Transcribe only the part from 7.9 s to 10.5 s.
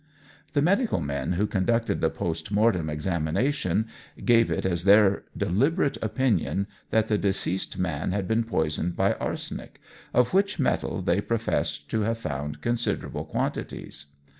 had been poisoned by arsenic, of